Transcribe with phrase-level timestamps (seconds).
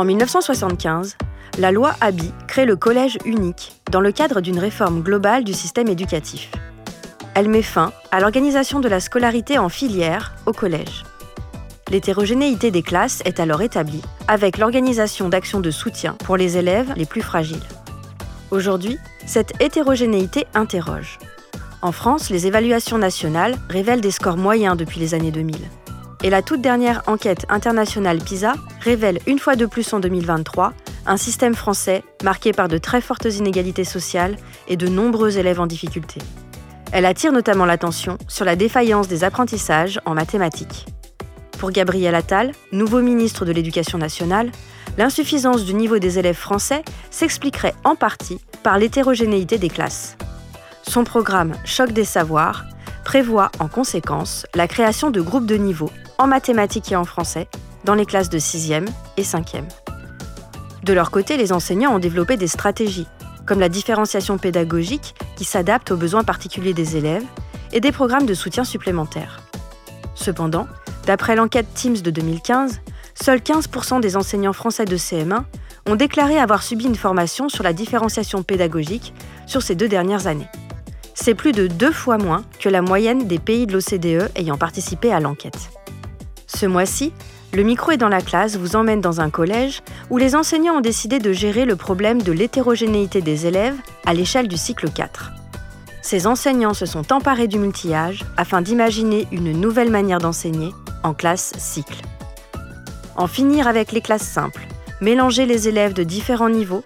[0.00, 1.18] En 1975,
[1.58, 5.88] la loi Abi crée le collège unique dans le cadre d'une réforme globale du système
[5.88, 6.50] éducatif.
[7.34, 11.04] Elle met fin à l'organisation de la scolarité en filière au collège.
[11.90, 17.04] L'hétérogénéité des classes est alors établie avec l'organisation d'actions de soutien pour les élèves les
[17.04, 17.68] plus fragiles.
[18.50, 21.18] Aujourd'hui, cette hétérogénéité interroge.
[21.82, 25.56] En France, les évaluations nationales révèlent des scores moyens depuis les années 2000.
[26.22, 30.74] Et la toute dernière enquête internationale PISA révèle une fois de plus en 2023
[31.06, 34.36] un système français marqué par de très fortes inégalités sociales
[34.68, 36.20] et de nombreux élèves en difficulté.
[36.92, 40.86] Elle attire notamment l'attention sur la défaillance des apprentissages en mathématiques.
[41.58, 44.50] Pour Gabriel Attal, nouveau ministre de l'Éducation nationale,
[44.98, 50.16] l'insuffisance du niveau des élèves français s'expliquerait en partie par l'hétérogénéité des classes.
[50.82, 52.64] Son programme Choc des savoirs
[53.04, 55.90] prévoit en conséquence la création de groupes de niveau
[56.20, 57.48] en mathématiques et en français
[57.84, 59.64] dans les classes de 6e et 5e.
[60.84, 63.06] De leur côté, les enseignants ont développé des stratégies,
[63.46, 67.24] comme la différenciation pédagogique qui s'adapte aux besoins particuliers des élèves
[67.72, 69.40] et des programmes de soutien supplémentaires.
[70.14, 70.66] Cependant,
[71.06, 72.80] d'après l'enquête Teams de 2015,
[73.14, 75.44] seuls 15% des enseignants français de CM1
[75.88, 79.14] ont déclaré avoir subi une formation sur la différenciation pédagogique
[79.46, 80.48] sur ces deux dernières années.
[81.14, 85.12] C'est plus de deux fois moins que la moyenne des pays de l'OCDE ayant participé
[85.12, 85.70] à l'enquête.
[86.54, 87.12] Ce mois-ci,
[87.52, 90.80] le micro est dans la classe vous emmène dans un collège où les enseignants ont
[90.80, 95.30] décidé de gérer le problème de l'hétérogénéité des élèves à l'échelle du cycle 4.
[96.02, 100.72] Ces enseignants se sont emparés du multillage afin d'imaginer une nouvelle manière d'enseigner
[101.04, 102.02] en classe cycle.
[103.16, 104.66] En finir avec les classes simples,
[105.00, 106.84] mélanger les élèves de différents niveaux,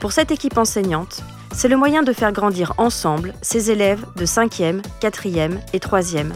[0.00, 1.22] pour cette équipe enseignante,
[1.52, 6.32] c'est le moyen de faire grandir ensemble ces élèves de 5e, 4e et 3e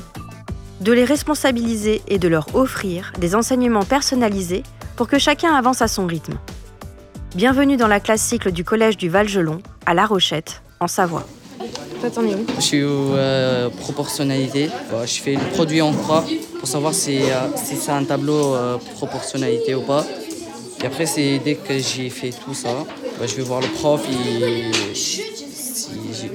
[0.80, 4.62] de les responsabiliser et de leur offrir des enseignements personnalisés
[4.96, 6.34] pour que chacun avance à son rythme.
[7.34, 11.26] Bienvenue dans la classe cycle du collège du Val-Gelon, à La Rochette, en Savoie.
[12.00, 12.46] Toi, t'en es où?
[12.56, 14.70] Je suis aux euh, proportionnalité.
[15.04, 16.24] je fais le produit en croix
[16.58, 20.06] pour savoir si, euh, si c'est un tableau euh, proportionnalité ou pas.
[20.80, 22.68] Et après, c'est dès que j'ai fait tout ça,
[23.18, 24.94] bah, je vais voir le prof et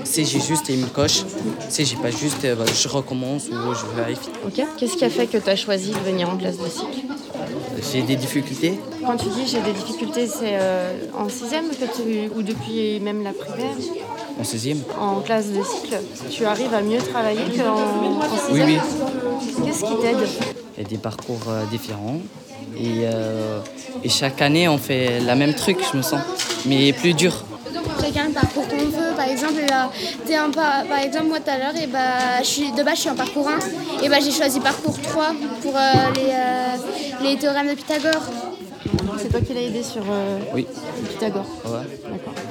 [0.04, 1.24] si j'ai juste, il me coche.
[1.70, 4.30] Si j'ai pas juste, bah, je recommence ou je vérifie.
[4.46, 4.66] Ok.
[4.78, 7.06] Qu'est-ce qui a fait que tu as choisi de venir en classe de cycle?
[7.92, 8.80] J'ai des difficultés.
[9.06, 11.66] Quand tu dis j'ai des difficultés, c'est euh, en sixième
[12.36, 13.76] ou depuis même la primaire?
[14.40, 14.80] En sixième.
[15.00, 15.98] En classe de cycle,
[16.30, 18.70] tu arrives à mieux travailler qu'en en sixième?
[18.70, 19.66] Oui, oui.
[19.66, 20.28] Qu'est-ce qui t'aide?
[20.78, 22.20] Il y a des parcours euh, différents.
[22.76, 23.60] Et, euh,
[24.04, 26.22] et chaque année, on fait la même truc, je me sens,
[26.66, 27.44] mais plus dur
[28.12, 29.16] le parcours qu'on veut.
[29.16, 33.16] Par exemple, un, par, exemple moi tout à l'heure, bah, de base je suis en
[33.16, 35.80] parcours 1 et bah, j'ai choisi parcours 3 pour euh,
[36.18, 36.76] euh,
[37.22, 38.53] les théorèmes de Pythagore.
[39.34, 40.68] C'est toi qui l'as aidé sur euh, oui.
[41.10, 41.48] Pythagore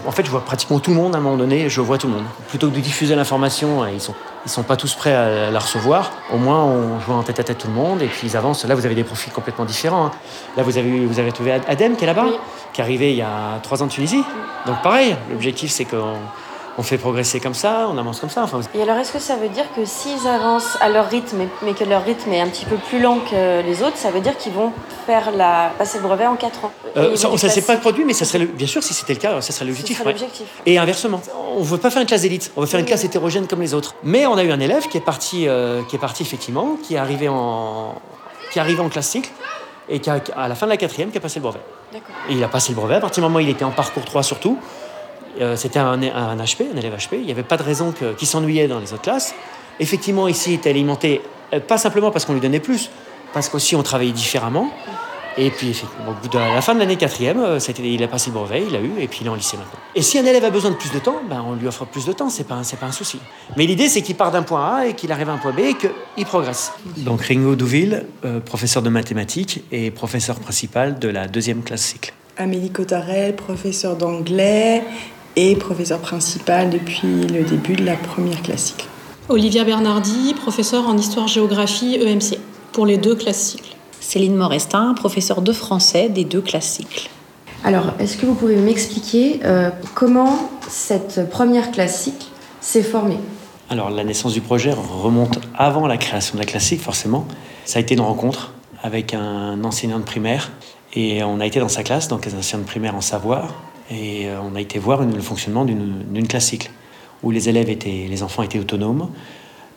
[0.05, 2.09] En fait, je vois pratiquement tout le monde à un moment donné, je vois tout
[2.09, 2.25] le monde.
[2.49, 6.11] Plutôt que de diffuser l'information, ils sont, ils sont pas tous prêts à la recevoir.
[6.33, 8.65] Au moins, on joue en tête à tête tout le monde et puis ils avancent.
[8.65, 10.07] Là, vous avez des profils complètement différents.
[10.07, 10.11] Hein.
[10.57, 12.27] Là, vous avez, vous avez trouvé Adem qui est là-bas,
[12.73, 14.25] qui est arrivé il y a trois ans de Tunisie.
[14.67, 16.17] Donc, pareil, l'objectif, c'est qu'on
[16.79, 18.43] on fait progresser comme ça, on avance comme ça.
[18.43, 21.75] Enfin, et alors, est-ce que ça veut dire que s'ils avancent à leur rythme, mais
[21.75, 24.37] que leur rythme est un petit peu plus lent que les autres, ça veut dire
[24.39, 24.73] qu'ils vont
[25.07, 26.73] faire la, passer le brevet en 4 ans?
[26.97, 29.41] Euh, Ça ne s'est pas produit, mais ça serait bien sûr, si c'était le cas,
[29.41, 30.03] ça serait l'objectif.
[30.67, 31.21] Et inversement,
[31.57, 33.61] on ne veut pas faire une classe d'élite, on veut faire une classe hétérogène comme
[33.61, 33.95] les autres.
[34.03, 36.95] Mais on a eu un élève qui est parti, euh, qui est parti effectivement, qui
[36.95, 37.95] est arrivé en,
[38.51, 39.31] qui est arrivé en classe cycle
[39.89, 41.61] et qui a, à la fin de la quatrième, qui a passé le brevet.
[42.29, 42.95] Et il a passé le brevet.
[42.95, 44.59] À partir du moment où il était en parcours 3 surtout,
[45.41, 47.15] euh, c'était un, HP, un élève HP.
[47.15, 49.35] Il n'y avait pas de raison qu'il s'ennuyait dans les autres classes.
[49.81, 52.91] Effectivement, ici, il était alimenté, euh, pas simplement parce qu'on lui donnait plus,
[53.33, 54.71] parce qu'aussi on travaillait différemment.
[55.39, 58.35] Et puis, au bout de la fin de l'année quatrième, euh, il a passé le
[58.35, 59.79] brevet, il l'a eu, et puis il est en lycée maintenant.
[59.95, 62.05] Et si un élève a besoin de plus de temps, ben, on lui offre plus
[62.05, 63.19] de temps, c'est pas, pas un souci.
[63.57, 65.61] Mais l'idée, c'est qu'il part d'un point A et qu'il arrive à un point B
[65.61, 66.73] et qu'il progresse.
[66.99, 68.05] Donc Ringo Douville,
[68.45, 72.13] professeur de mathématiques et professeur principal de la deuxième classe cycle.
[72.37, 74.83] Amélie Cotarel, professeur d'anglais
[75.37, 78.87] et professeur principal depuis le début de la première classique.
[79.29, 82.39] Olivia Bernardi, professeur en histoire-géographie EMC,
[82.73, 83.77] pour les deux classes cycles.
[84.01, 87.09] Céline Morestin, professeure de français des deux classes cycles.
[87.65, 92.31] Alors, est-ce que vous pouvez m'expliquer euh, comment cette première classique
[92.61, 93.19] s'est formée?
[93.71, 97.27] Alors, la naissance du projet remonte avant la création de la classique, forcément.
[97.65, 98.53] Ça a été une rencontre
[98.83, 100.51] avec un enseignant de primaire.
[100.95, 103.55] Et on a été dans sa classe, donc un enseignant de primaire en savoir.
[103.93, 106.71] Et euh, on a été voir le fonctionnement d'une classique,
[107.23, 109.11] où les élèves étaient, les enfants étaient autonomes,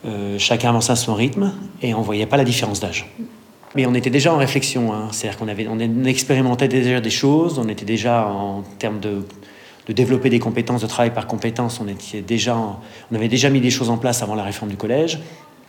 [0.06, 3.12] euh, chacun avançait à son rythme, et on ne voyait pas la différence d'âge.
[3.76, 5.10] Mais on était déjà en réflexion, hein.
[5.12, 9.26] c'est-à-dire qu'on avait, on expérimentait déjà des choses, on était déjà en termes de,
[9.88, 13.60] de développer des compétences, de travail par compétences, on, était déjà, on avait déjà mis
[13.60, 15.20] des choses en place avant la réforme du collège.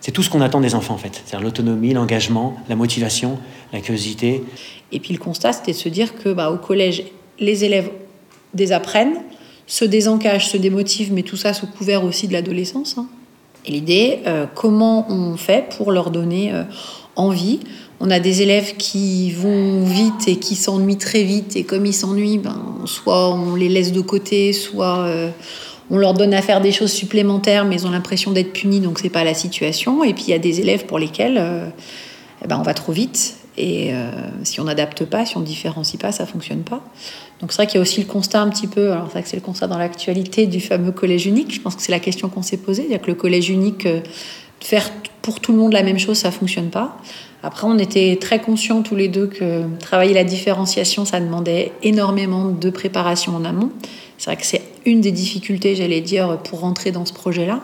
[0.00, 3.38] C'est tout ce qu'on attend des enfants en fait, c'est-à-dire l'autonomie, l'engagement, la motivation,
[3.72, 4.44] la curiosité.
[4.92, 7.02] Et puis le constat, c'était de se dire que bah, au collège,
[7.40, 7.90] les élèves
[8.54, 9.16] désapprennent,
[9.66, 12.96] se désencagent, se démotivent, mais tout ça sous couvert aussi de l'adolescence.
[12.98, 13.06] Hein.
[13.66, 16.62] Et l'idée, euh, comment on fait pour leur donner euh,
[17.16, 17.60] envie?
[17.98, 21.56] On a des élèves qui vont vite et qui s'ennuient très vite.
[21.56, 25.30] Et comme ils s'ennuient, ben, soit on les laisse de côté, soit euh,
[25.90, 28.98] on leur donne à faire des choses supplémentaires, mais ils ont l'impression d'être punis, donc
[28.98, 30.04] c'est pas la situation.
[30.04, 31.40] Et puis il y a des élèves pour lesquels
[32.44, 33.36] eh ben, on va trop vite.
[33.58, 34.10] Et euh,
[34.42, 36.82] si on n'adapte pas, si on ne différencie pas, ça fonctionne pas.
[37.40, 39.22] Donc c'est vrai qu'il y a aussi le constat un petit peu, alors c'est vrai
[39.22, 41.54] que c'est le constat dans l'actualité du fameux collège unique.
[41.54, 43.88] Je pense que c'est la question qu'on s'est posée, c'est-à-dire que le collège unique,
[44.60, 44.90] faire
[45.22, 46.98] pour tout le monde la même chose, ça fonctionne pas.
[47.42, 52.46] Après, on était très conscients tous les deux que travailler la différenciation, ça demandait énormément
[52.46, 53.70] de préparation en amont.
[54.18, 57.60] C'est vrai que c'est une des difficultés, j'allais dire, pour rentrer dans ce projet-là.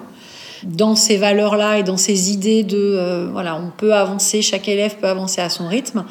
[0.64, 4.96] Dans ces valeurs-là et dans ces idées de, euh, voilà, on peut avancer, chaque élève
[4.96, 6.04] peut avancer à son rythme.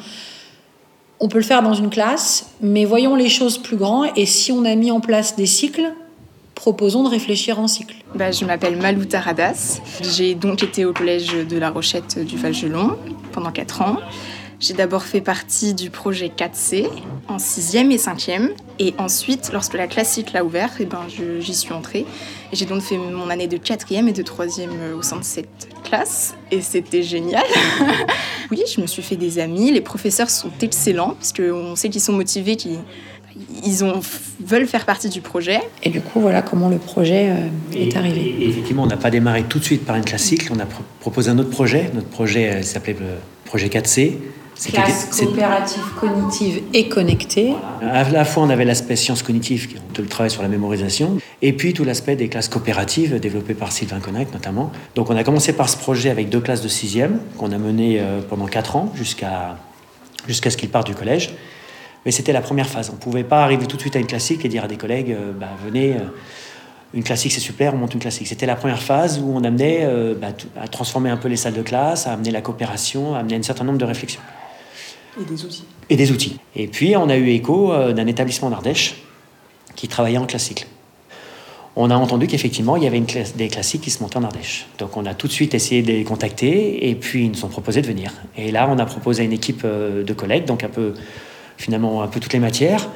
[1.20, 4.08] On peut le faire dans une classe, mais voyons les choses plus grandes.
[4.16, 5.92] Et si on a mis en place des cycles,
[6.54, 7.96] proposons de réfléchir en cycle.
[8.14, 9.80] Bah, je m'appelle Malou Taradas.
[10.02, 12.96] J'ai donc été au collège de la Rochette du Val-Gelon
[13.32, 13.96] pendant 4 ans.
[14.62, 16.86] J'ai d'abord fait partie du projet 4C
[17.26, 18.50] en 6e et 5e.
[18.78, 21.00] Et ensuite, lorsque la classique l'a ouvert, eh ben,
[21.40, 22.06] j'y suis entrée.
[22.52, 25.68] Et j'ai donc fait mon année de 4e et de 3e au sein de cette
[25.82, 26.36] classe.
[26.52, 27.42] Et c'était génial.
[28.52, 29.72] oui, je me suis fait des amis.
[29.72, 32.78] Les professeurs sont excellents parce qu'on sait qu'ils sont motivés, qu'ils
[33.64, 33.98] ils ont,
[34.38, 35.58] veulent faire partie du projet.
[35.82, 38.36] Et du coup, voilà comment le projet euh, est arrivé.
[38.48, 40.50] effectivement, on n'a pas démarré tout de suite par une classique.
[40.52, 40.66] On a
[41.00, 41.90] proposé un autre projet.
[41.94, 44.18] Notre projet euh, s'appelait le projet 4C.
[44.64, 47.54] Classe coopérative, cognitive et connectée.
[47.82, 51.52] À la fois, on avait l'aspect sciences cognitives, tout le travail sur la mémorisation, et
[51.52, 54.70] puis tout l'aspect des classes coopératives développées par Sylvain Connac notamment.
[54.94, 57.98] Donc on a commencé par ce projet avec deux classes de sixième qu'on a mené
[58.00, 59.56] euh, pendant quatre ans jusqu'à
[60.26, 61.34] jusqu'à ce qu'il parte du collège.
[62.04, 62.90] Mais c'était la première phase.
[62.90, 64.76] On ne pouvait pas arriver tout de suite à une classique et dire à des
[64.76, 66.00] collègues, euh, bah, venez, euh,
[66.94, 68.26] une classique c'est super, on monte une classique.
[68.26, 70.28] C'était la première phase où on amenait euh, bah,
[70.60, 73.42] à transformer un peu les salles de classe, à amener la coopération, à amener un
[73.42, 74.20] certain nombre de réflexions.
[75.20, 75.64] Et des outils.
[75.90, 76.38] Et des outils.
[76.56, 79.02] Et puis on a eu écho d'un établissement d'Ardèche
[79.76, 80.66] qui travaillait en classique.
[81.74, 83.06] On a entendu qu'effectivement, il y avait une
[83.36, 84.66] des classiques qui se montaient en Ardèche.
[84.78, 87.48] Donc on a tout de suite essayé de les contacter et puis ils nous ont
[87.48, 88.12] proposé de venir.
[88.36, 90.92] Et là, on a proposé à une équipe de collègues, donc un peu
[91.56, 92.90] finalement un peu toutes les matières,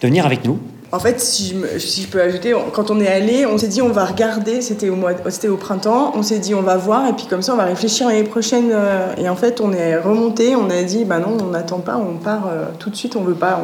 [0.00, 0.60] de venir avec nous.
[0.94, 4.04] En fait, si je, peux ajouter, quand on est allé, on s'est dit on va
[4.04, 7.56] regarder, c'était au, printemps, on s'est dit on va voir et puis comme ça on
[7.56, 8.68] va réfléchir l'année prochaine.
[8.72, 11.96] Euh, et en fait, on est remonté, on a dit bah non, on n'attend pas,
[11.96, 13.62] on part euh, tout de suite, on veut pas,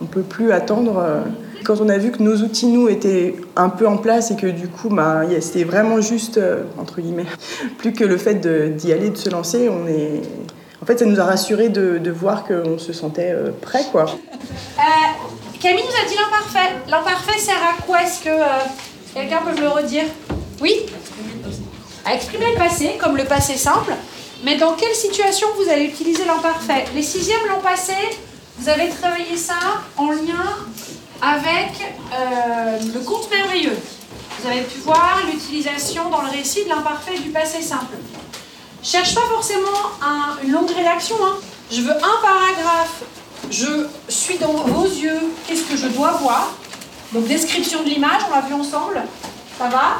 [0.00, 0.98] on peut, plus attendre.
[0.98, 1.20] Euh.
[1.64, 4.46] Quand on a vu que nos outils, nous, étaient un peu en place et que
[4.46, 6.40] du coup, bah, c'était vraiment juste,
[6.78, 7.26] entre guillemets,
[7.78, 8.36] plus que le fait
[8.76, 10.22] d'y aller, de se lancer, on est,
[10.80, 14.06] en fait, ça nous a rassuré de, de, voir qu'on se sentait prêt, quoi.
[15.58, 16.76] Euh, Camille nous a dit l'imparfait.
[16.88, 18.02] L'imparfait sert à quoi?
[18.02, 18.46] Est-ce que euh,
[19.14, 20.04] quelqu'un peut me le redire?
[20.60, 20.86] Oui?
[22.04, 23.92] À exprimer le passé, comme le passé simple.
[24.44, 26.84] Mais dans quelle situation vous allez utiliser l'imparfait?
[26.94, 27.94] Les sixièmes l'an passé,
[28.58, 29.54] vous avez travaillé ça
[29.96, 30.56] en lien
[31.20, 31.72] avec
[32.94, 33.76] le conte merveilleux.
[34.38, 37.96] Vous avez pu voir l'utilisation dans le récit de l'imparfait du passé simple.
[38.82, 39.90] Cherche pas forcément
[40.44, 41.16] une longue rédaction.
[41.20, 41.34] Hein.
[41.70, 43.02] Je veux un paragraphe.
[43.50, 45.20] Je suis dans vos yeux.
[45.46, 46.54] Qu'est-ce que je dois voir?
[47.12, 49.02] Donc description de l'image, on l'a vu ensemble.
[49.58, 49.98] Ça va?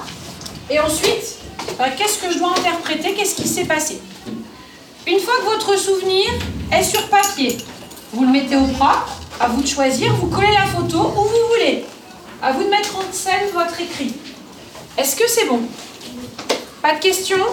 [0.70, 1.38] Et ensuite,
[1.78, 3.14] bah, qu'est-ce que je dois interpréter?
[3.14, 4.00] Qu'est-ce qui s'est passé?
[5.06, 6.26] Une fois que votre souvenir
[6.70, 7.56] est sur papier,
[8.12, 9.14] vous le mettez au propre.
[9.40, 10.12] À vous de choisir.
[10.16, 11.84] Vous collez la photo où vous voulez.
[12.42, 14.12] À vous de mettre en scène votre écrit.
[14.96, 15.60] Est-ce que c'est bon?
[16.82, 17.46] Pas de questions?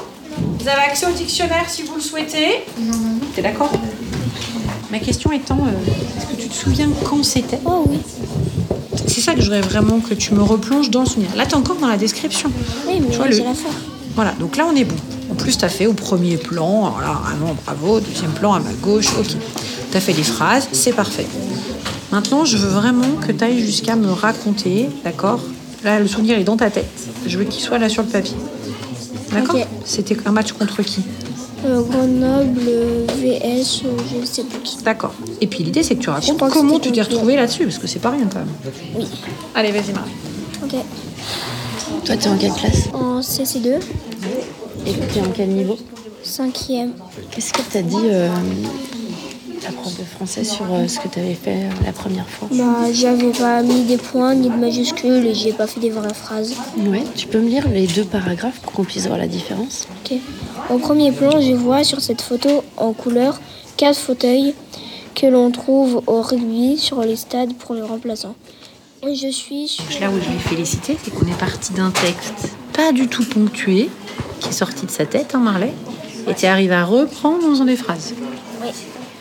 [0.59, 2.65] Vous avez accès au dictionnaire si vous le souhaitez?
[3.35, 3.71] T'es d'accord?
[4.91, 7.59] Ma question étant, euh, est-ce que tu te souviens quand c'était?
[7.65, 7.97] Oh oui.
[9.07, 11.29] C'est ça que je voudrais vraiment que tu me replonges dans le souvenir.
[11.35, 12.51] Là, t'es encore dans la description.
[12.87, 13.37] Oui, mais tu vois, le...
[13.37, 13.71] la faire.
[14.15, 14.95] Voilà, donc là, on est bon.
[15.31, 16.91] En plus, t'as fait au premier plan.
[16.91, 17.99] Voilà, vraiment, bravo.
[17.99, 19.27] Deuxième plan à ma gauche, ok.
[19.91, 21.25] tu as fait des phrases, c'est parfait.
[22.11, 25.41] Maintenant, je veux vraiment que tu ailles jusqu'à me raconter, d'accord?
[25.83, 26.89] Là, le souvenir est dans ta tête.
[27.27, 28.37] Je veux qu'il soit là sur le papier.
[29.33, 29.59] D'accord?
[29.83, 31.01] C'était un match contre qui?
[31.65, 33.81] Euh, Grenoble, VS,
[34.11, 34.77] je ne sais plus qui.
[34.83, 35.13] D'accord.
[35.41, 37.87] Et puis l'idée, c'est que tu racontes que comment tu t'es retrouvé là-dessus, parce que
[37.87, 38.47] c'est pas rien quand même.
[38.95, 39.05] Oui.
[39.55, 40.11] Allez, vas-y, Marie.
[40.63, 40.75] Ok.
[42.05, 43.79] Toi, t'es en quelle classe En CC2,
[44.85, 45.77] Et t'es en quel niveau
[46.23, 46.91] cinquième.
[47.31, 48.29] Qu'est-ce que t'as dit euh,
[49.65, 52.91] la prof de français sur euh, ce que t'avais fait euh, la première fois Bah,
[52.91, 56.53] j'avais pas mis des points ni de majuscules et j'ai pas fait des vraies phrases.
[56.77, 59.87] Ouais, tu peux me lire les deux paragraphes pour qu'on puisse voir la différence?
[60.03, 60.17] Ok.
[60.69, 63.39] Au premier plan, je vois sur cette photo en couleur
[63.77, 64.53] quatre fauteuils
[65.13, 68.35] que l'on trouve au rugby sur les stades pour le remplaçant.
[69.07, 69.83] Et je suis sur...
[70.01, 73.89] Là où je l'ai félicité, c'est qu'on est parti d'un texte pas du tout ponctué,
[74.41, 75.73] qui est sorti de sa tête, hein, Marley,
[76.27, 78.13] et tu arrives à reprendre dans des phrases.
[78.61, 78.69] Oui.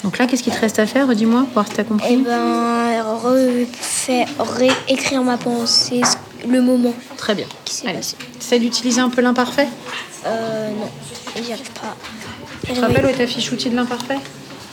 [0.04, 2.08] Donc là, qu'est-ce qu'il te reste à faire Dis-moi, pour voir si t'as compris.
[2.10, 6.02] Eh ben, refaire, réécrire ma pensée,
[6.46, 7.46] le moment Très bien.
[7.64, 8.16] qui s'est passé.
[8.38, 9.66] T'essaies d'utiliser un peu l'imparfait
[10.26, 10.90] Euh, non,
[11.42, 11.96] j'y arrive pas.
[12.66, 14.18] Tu te rappelles où est ta fiche outil de l'imparfait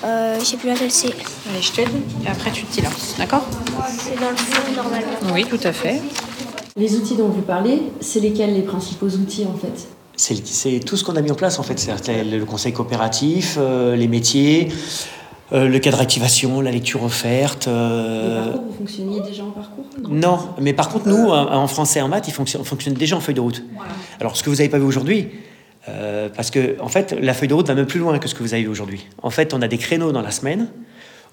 [0.03, 1.07] Euh, je sais plus laquelle c'est.
[1.07, 1.89] Allez, je t'aide,
[2.25, 3.45] et après tu te lances, d'accord
[3.97, 5.33] C'est dans le fond, normalement.
[5.33, 6.01] Oui, tout à fait.
[6.75, 9.87] Les outils dont vous parlez, c'est lesquels les principaux outils en fait?
[10.17, 11.87] C'est tout ce qu'on a mis en place en fait.
[12.07, 14.67] Le conseil coopératif, euh, les métiers,
[15.53, 17.67] euh, le cadre d'activation, la lecture offerte.
[17.67, 21.67] euh, Le parcours, vous fonctionniez déjà en parcours Non, mais par contre, nous, en en
[21.67, 23.63] français et en maths, ils fonctionnent, fonctionnent déjà en feuille de route.
[24.19, 25.29] Alors, ce que vous n'avez pas vu aujourd'hui,
[25.89, 28.35] euh, parce que, en fait, la feuille de route va même plus loin que ce
[28.35, 29.07] que vous avez vu aujourd'hui.
[29.23, 30.67] En fait, on a des créneaux dans la semaine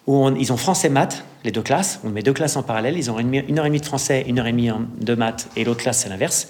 [0.06, 2.00] où on- ils ont français maths, les deux classes.
[2.04, 2.96] On met deux classes en parallèle.
[2.96, 5.14] Ils ont une, une heure et demie de français, une heure et demie en- de
[5.14, 6.48] maths, et l'autre classe, c'est l'inverse.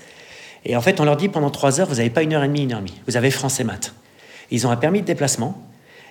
[0.65, 2.49] Et en fait, on leur dit pendant trois heures, vous n'avez pas une heure et
[2.49, 3.01] demie, une heure et demie.
[3.09, 3.93] Vous avez français maths.
[4.51, 5.61] Ils ont un permis de déplacement.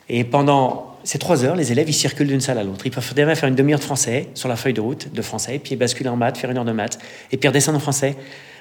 [0.09, 2.85] Et pendant ces trois heures, les élèves, ils circulent d'une salle à l'autre.
[2.85, 5.57] Ils peuvent déjà faire une demi-heure de français sur la feuille de route de français,
[5.57, 6.99] puis basculer en maths, faire une heure de maths,
[7.31, 8.17] et puis redescendre en français.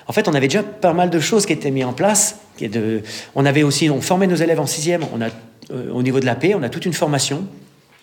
[0.06, 2.38] En fait, on avait déjà pas mal de choses qui étaient mises en place.
[3.34, 5.02] On avait aussi, on formait nos élèves en sixième.
[5.72, 7.48] Euh, au niveau de l'AP, on a toute une formation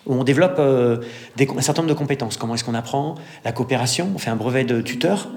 [0.04, 0.98] où on développe euh,
[1.40, 2.36] un certain nombre de compétences.
[2.36, 3.14] Comment est-ce qu'on apprend
[3.46, 5.30] La coopération, on fait un brevet de tuteur.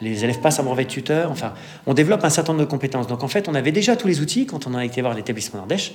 [0.00, 1.30] Les élèves passent un brevet de tuteur.
[1.30, 1.52] Enfin,
[1.84, 3.08] on développe un certain nombre de compétences.
[3.08, 5.58] Donc, en fait, on avait déjà tous les outils quand on a été voir l'établissement
[5.58, 5.92] d'Ardèche.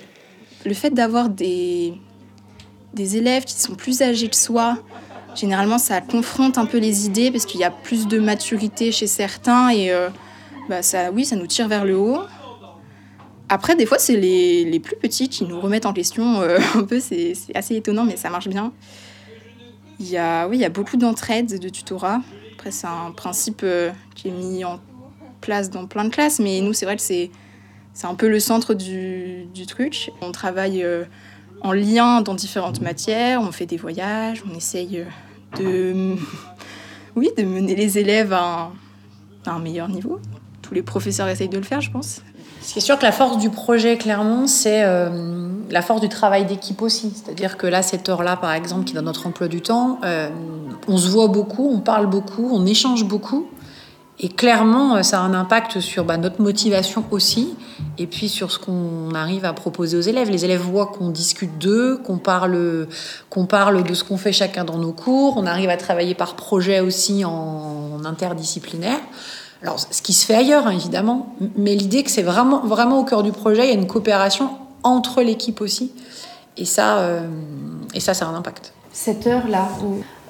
[0.66, 1.96] Le fait d'avoir des,
[2.94, 4.78] des élèves qui sont plus âgés que soi,
[5.36, 9.08] généralement ça confronte un peu les idées parce qu'il y a plus de maturité chez
[9.08, 10.10] certains et euh,
[10.70, 12.22] bah, ça, oui, ça nous tire vers le haut.
[13.52, 16.84] Après, des fois, c'est les, les plus petits qui nous remettent en question euh, un
[16.84, 18.72] peu, c'est assez étonnant, mais ça marche bien.
[20.00, 22.22] Il y a, oui, il y a beaucoup d'entraide, de tutorat.
[22.54, 24.80] Après, c'est un principe euh, qui est mis en
[25.42, 27.32] place dans plein de classes, mais nous, c'est vrai que c'est
[28.04, 30.12] un peu le centre du, du truc.
[30.22, 30.86] On travaille
[31.62, 35.06] en lien dans différentes matières, on fait des voyages, on essaye
[35.58, 36.16] de,
[37.16, 38.72] oui, de mener les élèves à un,
[39.46, 40.20] à un meilleur niveau.
[40.62, 42.22] Tous les professeurs essayent de le faire, je pense.
[42.62, 46.10] Ce qui est sûr que la force du projet, clairement, c'est euh, la force du
[46.10, 47.12] travail d'équipe aussi.
[47.16, 50.30] C'est-à-dire que là, cette heure-là, par exemple, qui est dans notre emploi du temps, euh,
[50.88, 53.48] on se voit beaucoup, on parle beaucoup, on échange beaucoup.
[54.22, 57.56] Et clairement, euh, ça a un impact sur bah, notre motivation aussi,
[57.98, 60.30] et puis sur ce qu'on arrive à proposer aux élèves.
[60.30, 62.88] Les élèves voient qu'on discute d'eux, qu'on parle,
[63.30, 65.38] qu'on parle de ce qu'on fait chacun dans nos cours.
[65.38, 69.00] On arrive à travailler par projet aussi en interdisciplinaire.
[69.62, 73.04] Alors, ce qui se fait ailleurs, hein, évidemment, mais l'idée que c'est vraiment, vraiment au
[73.04, 74.52] cœur du projet, il y a une coopération
[74.84, 75.92] entre l'équipe aussi.
[76.56, 77.28] Et ça, euh,
[77.94, 78.74] et ça, ça a un impact.
[78.92, 79.68] Cette heure-là,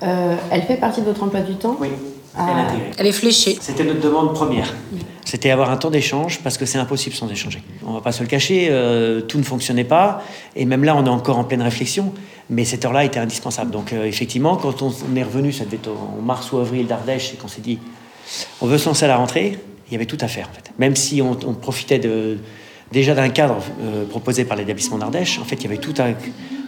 [0.03, 1.89] euh, elle fait partie de votre emploi du temps Oui.
[2.37, 2.67] Ah.
[2.97, 3.57] Elle est fléchée.
[3.59, 4.73] C'était notre demande première.
[5.25, 7.61] C'était avoir un temps d'échange parce que c'est impossible sans échanger.
[7.85, 10.23] On va pas se le cacher, euh, tout ne fonctionnait pas
[10.55, 12.13] et même là on est encore en pleine réflexion.
[12.49, 13.69] Mais cette heure-là était indispensable.
[13.69, 16.87] Donc euh, effectivement, quand on, on est revenu, ça devait être en mars ou avril
[16.87, 17.79] d'Ardèche et qu'on s'est dit
[18.61, 20.71] on veut se lancer à la rentrée, il y avait tout à faire en fait.
[20.79, 22.37] Même si on, on profitait de,
[22.91, 26.07] déjà d'un cadre euh, proposé par l'établissement d'Ardèche, en fait il y avait tout à,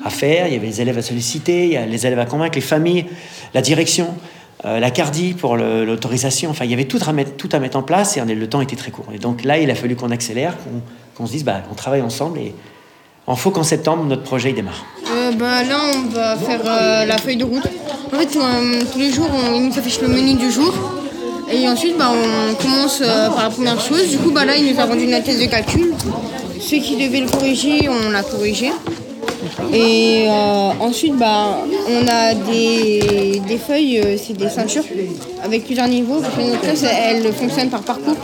[0.06, 0.48] à faire.
[0.48, 2.62] Il y avait les élèves à solliciter, il y a les élèves à convaincre, les
[2.62, 3.06] familles,
[3.54, 4.14] la direction.
[4.64, 6.52] Euh, la CARDI pour l'autorisation.
[6.52, 8.76] Enfin, il y avait tout à, mettre, en place et on est- le temps était
[8.76, 9.06] très court.
[9.14, 10.56] Et donc là, il a fallu qu'on accélère,
[11.18, 12.54] qu'on se dise, bah, on travaille ensemble et
[13.26, 14.86] en faut qu'en septembre, notre projet démarre.
[15.12, 17.64] Euh, bah, là, on va faire euh, la feuille de route.
[18.14, 18.28] En fait,
[18.92, 20.74] tous les jours, on, il nous affiche le menu du jour.
[21.52, 24.10] Et ensuite, bah, on commence par la première chose.
[24.10, 25.94] Du coup, bah, là, il nous a rendu une thèse de calcul.
[26.60, 28.72] Ceux qui devaient le corriger, on l'a corrigé.
[29.74, 31.58] Et euh, ensuite, bah,
[31.90, 34.84] on a des, des feuilles, euh, c'est des ceintures
[35.44, 36.20] avec plusieurs niveaux.
[36.22, 38.16] Parce que notre classe, elle, fonctionne par parcours.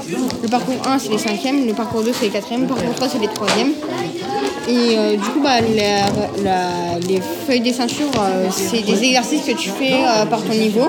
[0.43, 1.65] Le parcours 1, c'est les cinquièmes.
[1.65, 2.61] Le parcours 2, c'est les quatrièmes.
[2.61, 3.71] Le parcours 3, c'est les troisièmes.
[4.67, 8.11] Et euh, du coup, bah, les feuilles des ceintures,
[8.51, 9.95] c'est des exercices que tu fais
[10.29, 10.87] par ton niveau.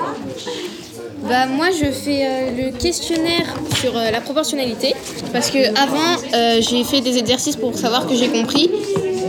[1.27, 4.95] Bah moi je fais le questionnaire sur la proportionnalité
[5.31, 6.17] parce que avant
[6.61, 8.71] j'ai fait des exercices pour savoir que j'ai compris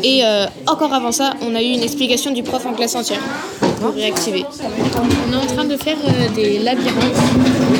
[0.03, 3.21] et euh, encore avant ça on a eu une explication du prof en classe entière
[3.81, 4.45] pour réactiver.
[5.29, 7.17] On est en train de faire euh, des labyrinthes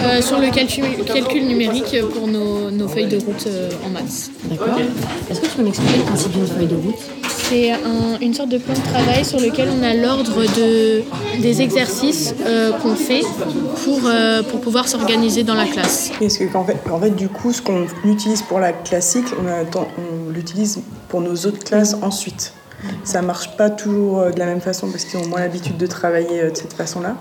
[0.05, 4.31] euh, sur le calcul, calcul numérique pour nos, nos feuilles de route euh, en maths.
[4.45, 4.79] D'accord.
[5.31, 6.95] Est-ce que tu peux m'expliquer le principe d'une feuille de route?
[7.29, 11.03] C'est un- une sorte de plan de travail sur lequel on a l'ordre de,
[11.43, 13.23] des exercices euh, qu'on fait
[13.85, 16.13] pour, euh, pour pouvoir s'organiser dans la classe.
[16.23, 20.31] Est-ce que qu'en fait, en fait, du coup, ce qu'on utilise pour la classique, on
[20.31, 22.55] l'utilise pour nos autres classes ensuite.
[23.05, 25.87] Ça marche pas toujours euh, de la même façon parce qu'ils ont moins l'habitude de
[25.87, 27.17] travailler euh, de cette façon-là.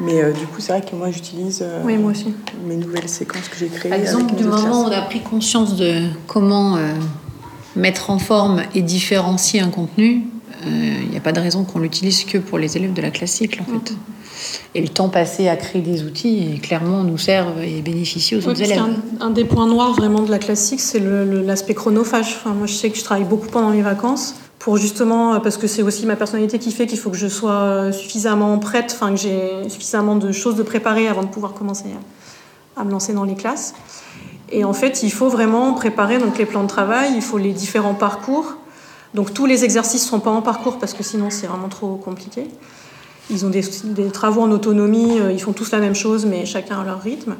[0.00, 2.34] Mais euh, du coup, c'est vrai que moi, j'utilise euh, Oui, moi aussi.
[2.66, 3.90] mes nouvelles séquences que j'ai créées.
[3.90, 6.92] Par exemple, avec du moment où on a pris conscience de comment euh,
[7.74, 10.26] mettre en forme et différencier un contenu,
[10.64, 13.60] il n'y a pas de raison qu'on l'utilise que pour les élèves de la classique,
[13.60, 13.94] en fait.
[14.74, 18.48] Et le temps passé à créer des outils, clairement, nous servent et bénéficient aux Oui,
[18.48, 18.82] autres élèves.
[19.20, 22.36] un des points noirs vraiment de la classique, c'est l'aspect chronophage.
[22.38, 25.56] Enfin, moi, je sais que je travaille beaucoup pendant mes vacances pour justement, euh, parce
[25.56, 28.92] que c'est aussi ma personnalité qui fait qu'il faut que je sois euh, suffisamment prête,
[28.94, 31.84] enfin que j'ai suffisamment de choses de préparer avant de pouvoir commencer
[32.76, 33.74] à, à me lancer dans les classes.
[34.50, 37.52] Et en fait, il faut vraiment préparer donc les plans de travail, il faut les
[37.52, 38.56] différents parcours.
[39.14, 41.96] Donc tous les exercices ne sont pas en parcours parce que sinon c'est vraiment trop
[41.96, 42.48] compliqué.
[43.30, 43.62] Ils ont des,
[44.12, 47.34] travaux en autonomie, euh, ils font tous la même chose, mais chacun à leur rythme.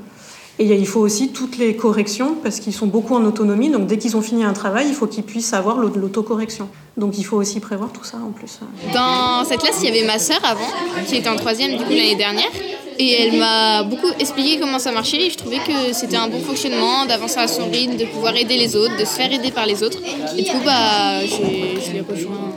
[0.59, 3.99] Et il faut aussi toutes les corrections, parce qu'ils sont beaucoup en autonomie, donc dès
[3.99, 6.69] qu'ils ont fini un travail, il faut qu'ils puissent avoir l'au- l'autocorrection.
[6.97, 8.59] Donc il faut aussi prévoir tout ça en plus.
[8.95, 10.67] Dans cette classe, il y avait ma sœur avant,
[11.07, 12.49] qui était en troisième du coup l'année dernière.
[12.99, 16.41] Et elle m'a beaucoup expliqué comment ça marchait et je trouvais que c'était un bon
[16.41, 19.67] fonctionnement, d'avancer à son rythme, de pouvoir aider les autres, de se faire aider par
[19.67, 19.99] les autres.
[20.37, 22.53] Et du coup, bah, je l'ai rejoint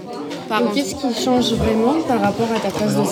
[0.74, 3.12] Qu'est-ce qui change vraiment par rapport à ta classe de 6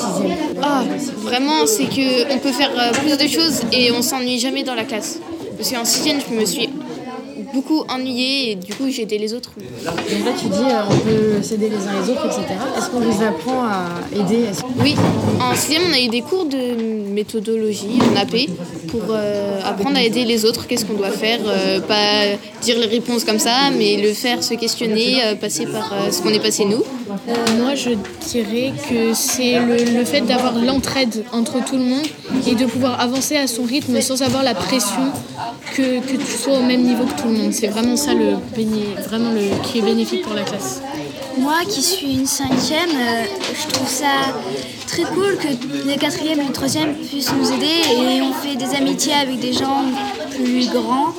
[0.64, 0.84] Ah,
[1.18, 4.74] vraiment, c'est que on peut faire euh, plus de choses et on s'ennuie jamais dans
[4.74, 5.20] la classe.
[5.56, 6.70] Parce qu'en sixième, je me suis
[7.54, 9.52] beaucoup ennuyée et du coup, j'ai aidé les autres.
[9.58, 12.44] Donc là, tu dis euh, on peut s'aider les uns les autres, etc.
[12.78, 14.46] Est-ce qu'on vous apprend à aider?
[14.82, 14.96] Oui,
[15.42, 18.50] en sixième, on a eu des cours de méthodologie en AP
[18.88, 20.68] pour euh, apprendre à aider les autres.
[20.68, 24.54] Qu'est-ce qu'on doit faire euh, Pas dire les réponses comme ça, mais le faire, se
[24.54, 26.84] questionner, euh, passer par ce qu'on est passé nous.
[27.58, 27.92] Moi, je
[28.30, 32.06] dirais que c'est le, le fait d'avoir l'entraide entre tout le monde
[32.48, 35.12] et de pouvoir avancer à son rythme sans avoir la pression
[35.76, 37.54] que, que tu sois au même niveau que tout le monde.
[37.54, 38.36] C'est vraiment ça le,
[39.08, 40.82] vraiment le, qui est bénéfique pour la classe.
[41.38, 44.34] Moi qui suis une cinquième, euh, je trouve ça
[44.88, 45.48] très cool que
[45.88, 49.54] les quatrièmes et les troisièmes puissent nous aider et on fait des amitiés avec des
[49.54, 49.84] gens
[50.32, 51.14] plus grands.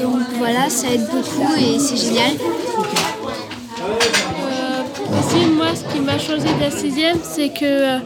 [0.00, 2.32] Donc voilà, ça aide beaucoup et c'est génial.
[5.54, 7.98] Moi, ce qui m'a changé de la sixième, c'est que euh,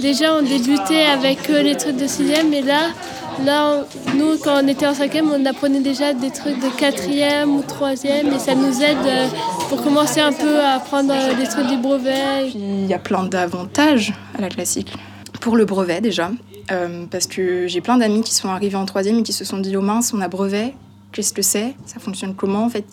[0.00, 2.88] déjà on débutait avec euh, les trucs de sixième, et là,
[3.44, 3.84] là,
[4.16, 8.32] nous, quand on était en cinquième, on apprenait déjà des trucs de quatrième ou troisième,
[8.32, 9.28] et ça nous aide euh,
[9.68, 12.48] pour commencer un peu à apprendre des trucs du brevet.
[12.54, 14.92] Il y a plein d'avantages à la classique.
[15.42, 16.30] Pour le brevet déjà,
[17.10, 19.76] parce que j'ai plein d'amis qui sont arrivés en troisième et qui se sont dit,
[19.76, 20.74] oh mince, on a brevet,
[21.12, 21.74] qu'est-ce que c'est?
[21.84, 22.86] Ça fonctionne comment en fait?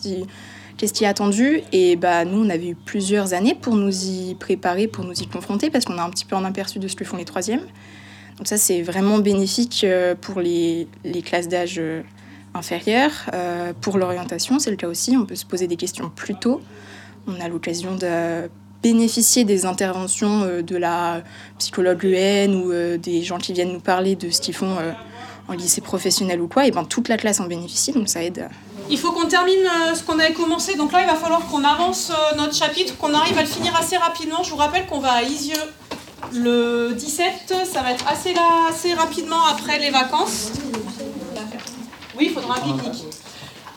[0.82, 4.34] Qu'est-ce qui est attendu Et bah, nous, on avait eu plusieurs années pour nous y
[4.34, 6.96] préparer, pour nous y confronter, parce qu'on a un petit peu en aperçu de ce
[6.96, 7.62] que font les troisièmes.
[8.36, 12.02] Donc ça, c'est vraiment bénéfique euh, pour les, les classes d'âge euh,
[12.52, 13.30] inférieures.
[13.32, 15.16] Euh, pour l'orientation, c'est le cas aussi.
[15.16, 16.60] On peut se poser des questions plus tôt.
[17.28, 18.50] On a l'occasion de
[18.82, 21.22] bénéficier des interventions de la
[21.58, 24.76] psychologue UN ou des gens qui viennent nous parler de ce qu'ils font
[25.52, 26.66] en lycée professionnel ou quoi.
[26.66, 28.48] Et ben toute la classe en bénéficie, donc ça aide.
[28.90, 30.74] Il faut qu'on termine euh, ce qu'on avait commencé.
[30.76, 33.74] Donc là, il va falloir qu'on avance euh, notre chapitre, qu'on arrive à le finir
[33.76, 34.42] assez rapidement.
[34.42, 35.54] Je vous rappelle qu'on va à Isieux
[36.32, 37.54] le 17.
[37.70, 40.52] Ça va être assez, là, assez rapidement après les vacances.
[42.18, 43.04] Oui, il faudra un pique-nique.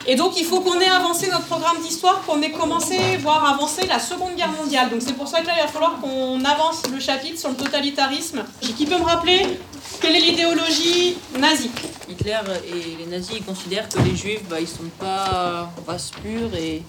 [0.08, 3.88] Et donc, il faut qu'on ait avancé notre programme d'histoire, qu'on ait commencé, voire avancé
[3.88, 4.90] la Seconde Guerre mondiale.
[4.90, 7.56] Donc, c'est pour ça que là, il va falloir qu'on avance le chapitre sur le
[7.56, 8.44] totalitarisme.
[8.62, 9.60] Qui peut me rappeler?
[10.06, 11.72] Quelle est l'idéologie nazie?
[12.10, 12.38] Hitler
[12.68, 16.84] et les nazis ils considèrent que les juifs bah, ils sont pas race pure et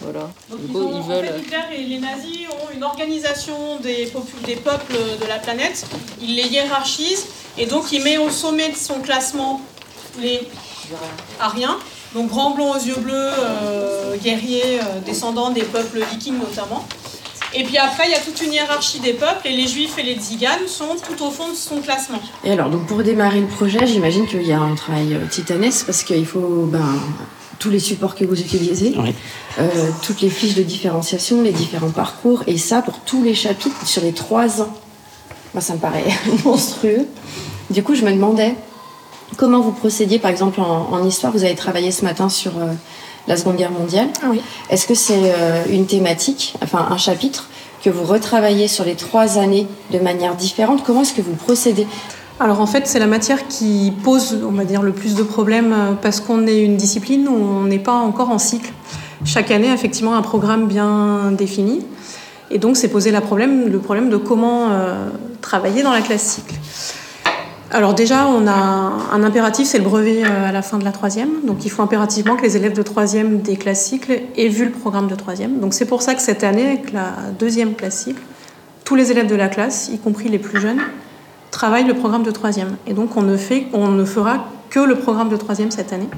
[0.00, 0.30] voilà.
[0.50, 1.26] Donc, Du ils coup, ont- ils en veulent.
[1.26, 4.06] fait, Hitler et les nazis ont une organisation des
[4.56, 5.84] peuples de la planète.
[6.20, 7.26] Ils les hiérarchisent
[7.58, 9.60] et donc il met au sommet de son classement
[10.20, 10.40] les
[11.40, 11.78] Ariens,
[12.14, 16.86] donc grands blonds aux yeux bleus, euh, guerriers, euh, descendants des peuples vikings notamment.
[17.54, 20.02] Et puis après, il y a toute une hiérarchie des peuples et les juifs et
[20.02, 22.20] les tziganes sont tout au fond de son classement.
[22.44, 25.86] Et alors, donc pour démarrer le projet, j'imagine qu'il y a un travail euh, titanesque
[25.86, 26.94] parce qu'il faut ben,
[27.58, 28.94] tous les supports que vous utilisez.
[29.58, 33.86] euh, toutes les fiches de différenciation, les différents parcours, et ça pour tous les chapitres
[33.86, 34.74] sur les trois ans.
[35.54, 36.04] Moi, ça me paraît
[36.44, 37.06] monstrueux.
[37.70, 38.54] Du coup, je me demandais
[39.36, 41.32] comment vous procédiez, par exemple, en, histoire.
[41.32, 42.72] Vous avez travaillé ce matin sur euh,
[43.28, 44.08] la Seconde Guerre mondiale.
[44.28, 44.40] Oui.
[44.70, 47.48] Est-ce que c'est euh, une thématique, enfin un chapitre,
[47.82, 50.82] que vous retravaillez sur les trois années de manière différente?
[50.84, 51.86] Comment est-ce que vous procédez?
[52.40, 55.72] Alors en fait, c'est la matière qui pose, on va dire, le plus de problèmes
[55.72, 58.72] euh, parce qu'on est une discipline où on n'est pas encore en cycle.
[59.24, 61.86] Chaque année, effectivement, un programme bien défini.
[62.50, 65.08] Et donc, c'est la problème, le problème de comment euh,
[65.40, 66.54] travailler dans la classe cycle.
[67.74, 70.92] Alors déjà, on a un impératif, c'est le brevet euh, à la fin de la
[70.92, 71.30] troisième.
[71.46, 74.72] Donc il faut impérativement que les élèves de troisième des classes cycles aient vu le
[74.72, 75.58] programme de troisième.
[75.58, 78.20] Donc c'est pour ça que cette année, avec la deuxième classe cycle,
[78.84, 80.82] tous les élèves de la classe, y compris les plus jeunes,
[81.50, 82.76] travaille le programme de troisième.
[82.86, 83.38] Et donc on ne,
[83.72, 86.10] on ne fera que le programme de troisième cette année,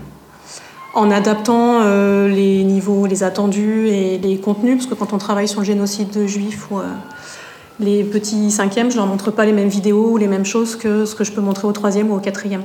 [0.93, 5.47] en adaptant euh, les niveaux, les attendus et les contenus, parce que quand on travaille
[5.47, 6.83] sur le génocide de juifs ou euh,
[7.81, 10.77] les petits cinquièmes, je ne leur montre pas les mêmes vidéos ou les mêmes choses
[10.77, 12.63] que ce que je peux montrer au troisième ou au quatrième.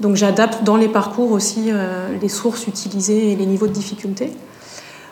[0.00, 4.32] Donc j'adapte dans les parcours aussi euh, les sources utilisées et les niveaux de difficulté.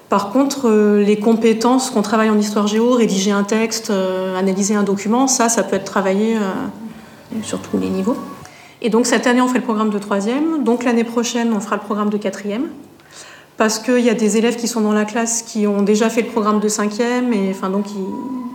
[0.09, 4.74] Par contre, euh, les compétences qu'on travaille en histoire géo, rédiger un texte, euh, analyser
[4.74, 6.37] un document, ça, ça peut être travaillé
[7.42, 8.16] sur tous les niveaux.
[8.83, 10.64] Et donc cette année, on fait le programme de troisième.
[10.64, 12.66] Donc l'année prochaine, on fera le programme de quatrième.
[13.59, 16.22] Parce qu'il y a des élèves qui sont dans la classe qui ont déjà fait
[16.22, 17.33] le programme de cinquième.
[17.35, 17.85] Et donc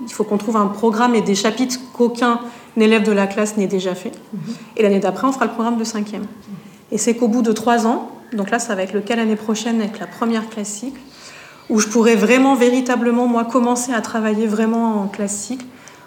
[0.05, 2.39] il, faut qu'on trouve un programme et des chapitres qu'aucun
[2.77, 4.11] élève de la classe n'ait déjà fait.
[4.77, 6.25] Et l'année d'après, on fera le programme de cinquième.
[6.91, 9.35] Et c'est qu'au bout de trois ans, donc là, ça va être le cas l'année
[9.35, 10.95] prochaine avec la première classique,
[11.69, 15.61] où je pourrais vraiment, véritablement, moi, commencer à travailler vraiment en classique,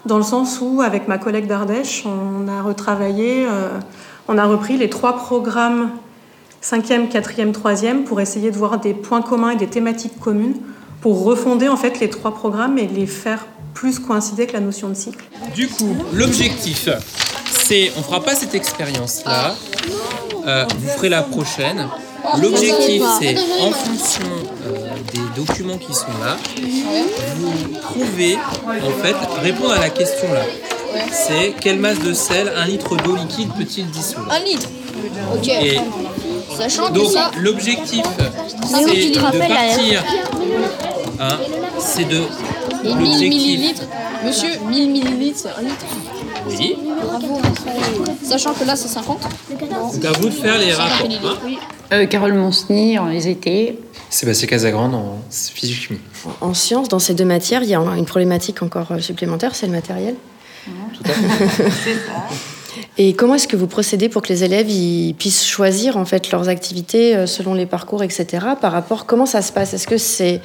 [0.05, 3.69] dans le sens où, avec ma collègue d'Ardèche, on a retravaillé, euh,
[4.27, 5.89] on a repris les trois programmes
[6.61, 10.55] 5e, 4e, 3e pour essayer de voir des points communs et des thématiques communes
[11.01, 13.47] pour refonder en fait les trois programmes et les faire
[13.79, 15.23] plus coïncider avec la notion de cycle.
[15.55, 16.89] Du coup, l'objectif,
[17.49, 19.55] c'est, on fera pas cette expérience-là,
[20.45, 21.87] euh, vous ferez la prochaine.
[22.41, 24.25] L'objectif, c'est en fonction
[24.67, 26.35] euh, des documents qui sont là,
[27.37, 30.41] vous trouvez, en fait, répondre à la question là.
[31.13, 34.29] C'est quelle masse de sel un litre d'eau liquide peut-il dissoudre?
[34.29, 34.67] Un litre
[35.33, 35.47] Ok.
[35.47, 35.79] Et
[36.57, 37.31] Sachant que donc ça.
[37.37, 38.03] l'objectif,
[38.65, 40.03] c'est de partir.
[41.21, 41.37] Hein,
[41.79, 42.23] c'est de.
[42.83, 43.29] Et 1000 L'objectif.
[43.29, 43.83] millilitres.
[44.25, 45.85] Monsieur, 1000 millilitres, c'est un litre.
[46.47, 46.75] Oui.
[47.03, 47.39] Bravo.
[48.23, 49.19] Sachant que là, c'est 50.
[49.21, 51.07] Donc à vous de faire les rapports.
[51.09, 51.55] hein.
[51.91, 53.79] Euh, Carole Monsny en les étés.
[54.09, 55.99] Sébastien Casagrande en physique-chimie.
[56.41, 59.65] En sciences, dans ces deux matières, il y a une problématique encore euh, supplémentaire, c'est
[59.67, 60.15] le matériel.
[62.97, 66.31] Et comment est-ce que vous procédez pour que les élèves ils puissent choisir en fait
[66.31, 68.27] leurs activités euh, selon les parcours, etc.
[68.59, 69.73] Par rapport, comment ça se passe?
[69.73, 70.41] Est-ce que c'est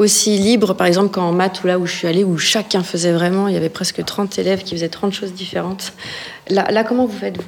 [0.00, 3.12] aussi libre, par exemple, qu'en maths ou là où je suis allée, où chacun faisait
[3.12, 5.92] vraiment, il y avait presque 30 élèves qui faisaient 30 choses différentes.
[6.48, 7.44] Là, comment vous faites-vous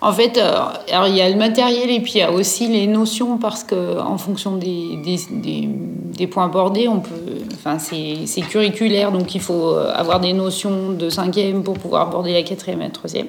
[0.00, 0.56] En fait, euh,
[0.90, 3.62] alors il y a le matériel et puis il y a aussi les notions parce
[3.62, 5.68] que en fonction des, des,
[6.16, 7.10] des- points abordés, on peut,
[7.54, 12.02] enfin c'est c'est curriculaire donc il faut euh, avoir des notions de cinquième pour pouvoir
[12.08, 13.26] aborder la quatrième et la troisième.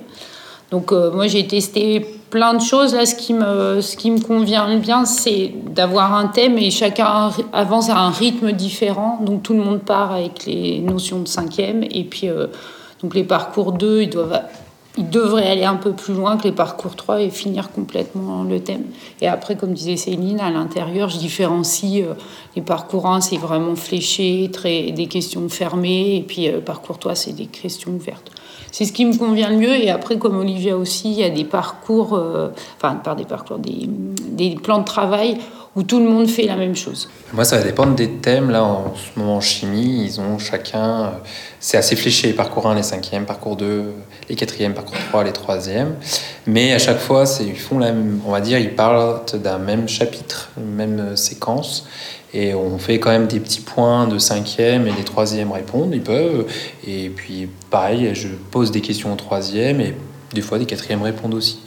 [0.74, 2.00] Donc euh, moi j'ai testé
[2.32, 3.06] plein de choses là.
[3.06, 7.92] Ce qui me, ce qui me convient bien, c'est d'avoir un thème et chacun avance
[7.92, 9.20] à un rythme différent.
[9.22, 12.48] Donc tout le monde part avec les notions de cinquième et puis euh,
[13.04, 14.42] donc les parcours 2, ils doivent
[14.98, 18.60] ils devraient aller un peu plus loin que les parcours 3 et finir complètement le
[18.60, 18.86] thème.
[19.22, 22.14] Et après, comme disait Céline, à l'intérieur, je différencie euh,
[22.56, 27.16] les parcours 1, c'est vraiment fléché, très, des questions fermées, et puis euh, parcours 3,
[27.16, 28.32] c'est des questions ouvertes.
[28.74, 29.76] C'est ce qui me convient le mieux.
[29.76, 33.60] Et après, comme Olivia aussi, il y a des parcours, euh, enfin, pas des parcours,
[33.60, 35.38] des, des plans de travail
[35.76, 37.10] où tout le monde fait la même chose.
[37.34, 38.52] Moi, ça va dépendre des thèmes.
[38.52, 41.04] Là, en ce moment, en chimie, ils ont chacun.
[41.06, 41.10] euh,
[41.60, 42.34] C'est assez fléché.
[42.34, 43.92] Parcours 1, les cinquièmes, parcours 2,
[44.30, 45.96] les quatrièmes, parcours 3, les troisièmes.
[46.46, 48.20] Mais à chaque fois, ils font la même.
[48.28, 51.88] On va dire, ils parlent d'un même chapitre, même euh, séquence.
[52.36, 56.02] Et on fait quand même des petits points de cinquième et les troisièmes répondent, ils
[56.02, 56.46] peuvent.
[56.88, 59.96] Et puis, pareil, je pose des questions au troisième et
[60.34, 61.60] des fois, des quatrièmes répondent aussi.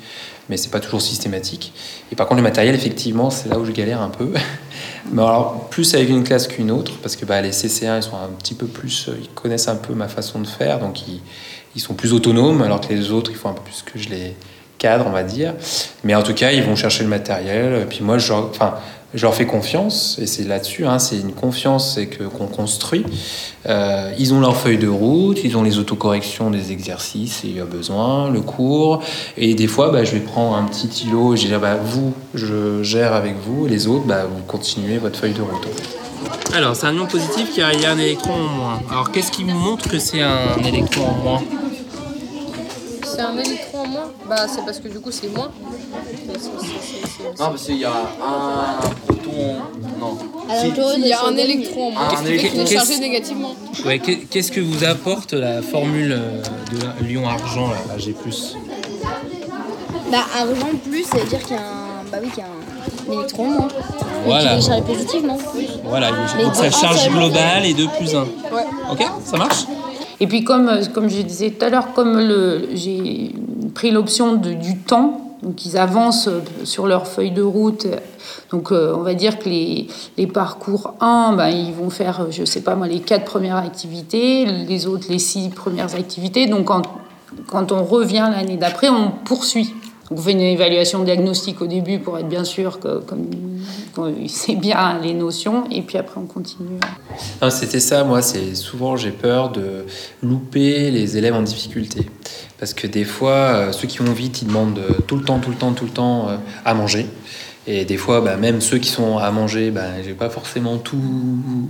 [0.49, 1.73] Mais c'est pas toujours systématique.
[2.13, 4.33] Et par contre, le matériel, effectivement, c'est là où je galère un peu.
[5.13, 8.17] Mais alors, plus avec une classe qu'une autre, parce que bah, les CC1, ils sont
[8.17, 9.09] un petit peu plus.
[9.09, 11.21] euh, Ils connaissent un peu ma façon de faire, donc ils,
[11.75, 14.09] ils sont plus autonomes, alors que les autres, il faut un peu plus que je
[14.09, 14.37] les
[14.79, 15.55] cadre, on va dire.
[16.05, 17.83] Mais en tout cas, ils vont chercher le matériel.
[17.83, 18.75] Et puis moi, je, enfin,
[19.17, 21.99] je leur fais confiance, et c'est là-dessus, hein, c'est une confiance
[22.39, 23.05] qu'on construit.
[23.67, 27.61] Euh, ils ont leur feuille de route, ils ont les autocorrections des exercices s'il y
[27.61, 29.03] a besoin, le cours,
[29.39, 31.77] et des fois, bah, je vais prendre un petit îlot et je vais dire, bah,
[31.83, 35.67] vous, je gère avec vous, les autres, bah, vous continuez votre feuille de route.
[36.55, 38.81] Alors, c'est un ion positif qui y a un électron en moins.
[38.91, 41.43] Alors, qu'est-ce qui vous montre que c'est un électron en moins?
[43.17, 45.51] C'est un électron en moins Bah, c'est parce que du coup, c'est moins.
[47.39, 49.57] Non, parce qu'il y a un proton.
[49.99, 50.19] Non.
[50.99, 52.09] Il y a un électron en moins.
[52.23, 53.55] Qui est chargé négativement.
[53.87, 56.43] Ouais, qu'est- qu'est-ce que vous apporte la formule euh,
[57.01, 58.15] de l'ion argent, là, Ag+.
[60.11, 62.49] Bah, argent plus, ça veut dire qu'il y a un, bah oui, qu'il y a
[62.49, 63.69] un électron en moins.
[64.27, 64.57] Voilà.
[64.57, 65.39] Et qu'il est chargé positivement.
[65.85, 68.21] Voilà, Mais donc charge ça veut globale est 2 plus 1.
[68.23, 68.27] Ouais.
[68.93, 69.65] Ok, ça marche
[70.21, 72.21] Et puis comme, euh, comme je disais tout à l'heure, comme
[72.75, 73.35] j'ai
[73.75, 77.87] pris l'option du temps, donc ils avancent euh, sur leur feuille de route,
[78.51, 82.45] donc euh, on va dire que les, les parcours 1, ben, ils vont faire, je
[82.45, 86.83] sais pas moi, les quatre premières activités, les autres les six premières activités, donc quand,
[87.49, 89.75] quand on revient l'année d'après, on poursuit.
[90.09, 93.03] Donc on fait une évaluation diagnostique au début pour être bien sûr que
[94.29, 96.79] sait bien les notions, et puis après on continue.
[97.43, 99.85] Non, C'était ça, moi, c'est souvent j'ai peur de
[100.23, 102.09] louper les élèves en difficulté.
[102.59, 105.39] Parce que des fois, euh, ceux qui vont vite, ils demandent euh, tout le temps,
[105.41, 107.07] tout le temps, tout le temps euh, à manger.
[107.69, 111.01] Et des fois, bah, même ceux qui sont à manger, bah, j'ai pas forcément tout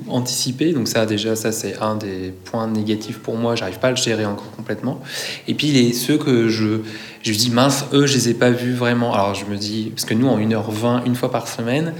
[0.08, 0.72] anticipé.
[0.72, 3.54] Donc ça, déjà, ça c'est un des points négatifs pour moi.
[3.54, 5.00] J'arrive pas à le gérer encore complètement.
[5.48, 6.80] Et puis les ceux que je,
[7.22, 9.14] je dis mince, eux, je les ai pas vus vraiment.
[9.14, 11.94] Alors je me dis parce que nous en 1h20, une fois par semaine,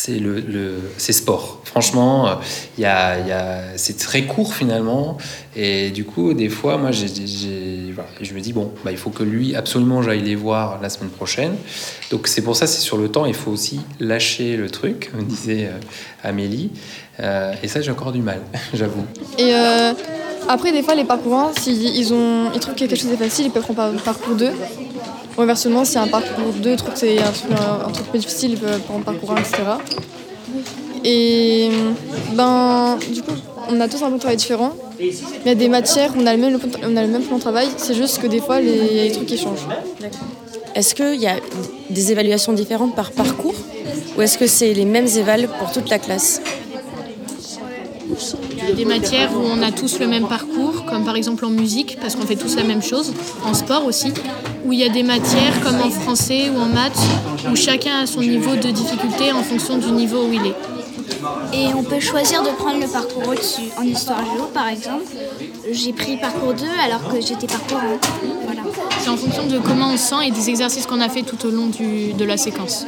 [0.00, 1.60] c'est le, le sport.
[1.64, 2.34] Franchement, euh,
[2.78, 5.18] il a, a, c'est très court finalement.
[5.56, 8.96] Et du coup, des fois, moi, j'ai, j'ai- voilà, je me dis bon, bah, il
[8.96, 11.56] faut que lui absolument j'aille les voir la semaine prochaine.
[12.12, 13.26] Donc c'est pour ça, c'est sur le temps.
[13.26, 15.78] Il faut aussi lâcher le truc, me disait euh,
[16.22, 16.70] Amélie.
[17.20, 18.40] Euh, et ça, j'ai encore du mal,
[18.74, 19.04] j'avoue.
[19.38, 19.52] Et
[20.48, 23.16] après, des fois, les parcours 1, s'ils ils ont, ils trouvent que quelque chose est
[23.16, 24.50] facile, ils peuvent prendre par- parcours 2.
[25.38, 28.18] Ou inversement, si un parcours 2 trouve que c'est un truc, un, un truc plus
[28.18, 29.56] difficile, ils peuvent prendre parcours 1, etc.
[31.04, 31.68] Et
[32.32, 33.32] ben, du coup,
[33.70, 34.72] on a tous un plan de travail différent.
[34.98, 37.36] Il y a des matières où on a le même, on a le même plan
[37.36, 39.66] de travail, c'est juste que des fois, les, trucs changent.
[40.74, 41.36] Est-ce qu'il y a
[41.90, 43.54] des évaluations différentes par parcours
[44.16, 46.40] ou est-ce que c'est les mêmes évals pour toute la classe?
[48.74, 52.14] Des matières où on a tous le même parcours, comme par exemple en musique, parce
[52.16, 53.12] qu'on fait tous la même chose,
[53.44, 54.12] en sport aussi,
[54.64, 56.98] où il y a des matières comme en français ou en maths,
[57.50, 60.54] où chacun a son niveau de difficulté en fonction du niveau où il est.
[61.52, 63.62] Et on peut choisir de prendre le parcours au-dessus.
[63.78, 65.04] En histoire géo, par exemple,
[65.72, 67.98] j'ai pris parcours 2 alors que j'étais parcours 1.
[68.44, 68.62] Voilà.
[69.00, 71.44] C'est en fonction de comment on se sent et des exercices qu'on a fait tout
[71.46, 72.84] au long du- de la séquence.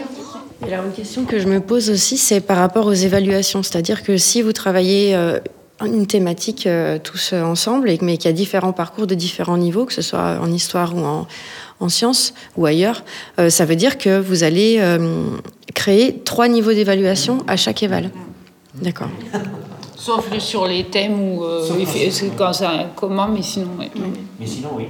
[0.68, 3.62] Et alors, une question que je me pose aussi, c'est par rapport aux évaluations.
[3.62, 5.38] C'est-à-dire que si vous travaillez euh,
[5.86, 9.56] une thématique euh, tous euh, ensemble, et, mais qu'il y a différents parcours de différents
[9.56, 11.26] niveaux, que ce soit en histoire ou en,
[11.80, 13.02] en sciences ou ailleurs,
[13.38, 15.24] euh, ça veut dire que vous allez euh,
[15.74, 18.10] créer trois niveaux d'évaluation à chaque éval.
[18.74, 19.08] D'accord.
[19.96, 21.62] Sauf sur les thèmes où euh,
[22.10, 23.68] c'est quand un commun, mais sinon.
[23.78, 23.90] ouais.
[24.38, 24.86] Mais sinon, oui.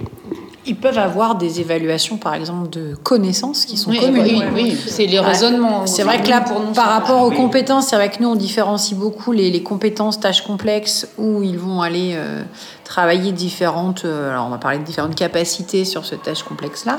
[0.66, 4.22] Ils peuvent avoir des évaluations, par exemple, de connaissances qui sont Oui, communes.
[4.22, 5.24] oui, oui, c'est les Ouais.
[5.24, 5.86] raisonnements.
[5.86, 8.34] C'est vrai que là, Pour nous, par rapport aux compétences, c'est vrai que nous, on
[8.36, 12.42] différencie beaucoup les, les compétences tâches complexes où ils vont aller euh,
[12.84, 14.04] travailler différentes.
[14.04, 16.98] euh, alors, on va parler de différentes capacités sur cette tâche complexe-là.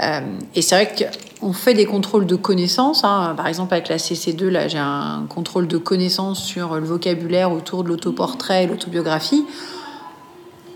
[0.00, 0.20] Euh,
[0.54, 0.94] et c'est vrai
[1.40, 3.04] qu'on fait des contrôles de connaissances.
[3.04, 3.34] hein.
[3.36, 7.84] Par exemple, avec la CC2, là, j'ai un contrôle de connaissances sur le vocabulaire autour
[7.84, 9.44] de l'autoportrait et l'autobiographie.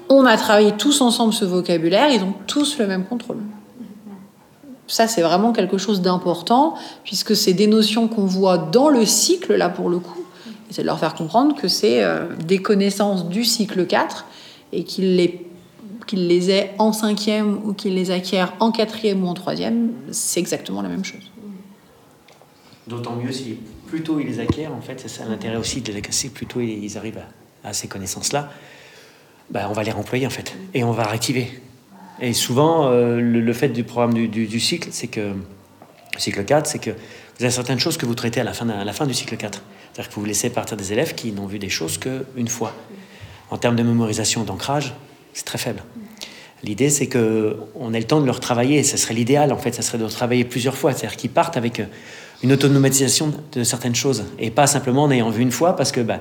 [0.09, 3.39] On a travaillé tous ensemble ce vocabulaire, ils ont tous le même contrôle.
[4.89, 9.55] Ça, c'est vraiment quelque chose d'important, puisque c'est des notions qu'on voit dans le cycle,
[9.55, 10.25] là, pour le coup.
[10.71, 14.27] C'est de leur faire comprendre que c'est euh, des connaissances du cycle 4
[14.73, 15.47] et qu'ils les,
[16.07, 20.41] qu'ils les aient en cinquième ou qu'ils les acquièrent en quatrième ou en troisième, c'est
[20.41, 21.31] exactement la même chose.
[22.87, 25.93] D'autant mieux si plus tôt ils les acquièrent, en fait, c'est ça l'intérêt aussi de
[25.93, 27.19] les acquérir, plus tôt ils arrivent
[27.65, 28.51] à, à ces connaissances-là,
[29.51, 31.49] bah, on va les remployer en fait, et on va réactiver.
[32.21, 35.33] Et souvent, euh, le, fait du programme du, cycle, c'est que,
[36.17, 39.15] cycle 4, c'est que vous avez certaines choses que vous traitez à la fin, du
[39.15, 39.63] cycle 4.
[39.93, 42.73] C'est-à-dire que vous laissez partir des élèves qui n'ont vu des choses qu'une fois.
[43.51, 44.95] En termes de mémorisation, d'ancrage,
[45.35, 45.83] c'est très faible.
[46.63, 48.83] L'idée, c'est que on ait le temps de leur travailler.
[48.83, 50.93] Ce serait l'idéal, en fait, ça serait de travailler plusieurs fois.
[50.93, 51.85] C'est-à-dire qu'ils partent avec euh,
[52.43, 56.01] une autonomatisation de certaines choses et pas simplement en ayant vu une fois, parce que
[56.01, 56.21] bah,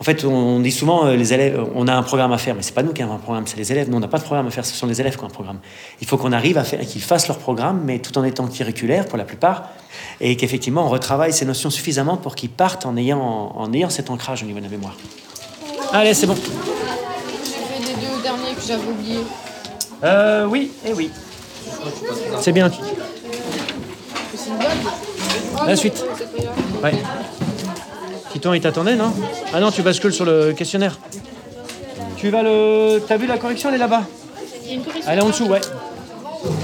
[0.00, 2.62] En fait, on dit souvent, euh, les élèves, on a un programme à faire, mais
[2.62, 3.90] c'est pas nous qui avons un programme, c'est les élèves.
[3.90, 5.30] Nous, on n'a pas de programme à faire, ce sont les élèves qui ont un
[5.30, 5.58] programme.
[6.00, 9.04] Il faut qu'on arrive à faire, qu'ils fassent leur programme, mais tout en étant curriculaires
[9.04, 9.68] pour la plupart,
[10.22, 13.20] et qu'effectivement, on retravaille ces notions suffisamment pour qu'ils partent en ayant,
[13.54, 14.96] en ayant cet ancrage au niveau de la mémoire.
[15.92, 16.36] Allez, c'est bon.
[17.44, 19.20] J'ai fait les deux derniers que j'avais oubliés.
[20.02, 21.10] Euh, oui, et oui.
[22.40, 22.70] C'est bien.
[25.66, 26.02] La suite.
[26.82, 26.94] Ouais.
[28.32, 29.12] Titon, il t'attendait, non
[29.52, 30.98] Ah non, tu bascules sur le questionnaire.
[32.16, 33.00] Tu vas le.
[33.06, 34.02] T'as vu la correction Elle est là-bas.
[35.06, 35.60] Elle est en dessous, ouais.